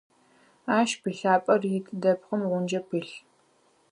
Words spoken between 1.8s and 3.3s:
дэпкъым гъунджэ пылъ.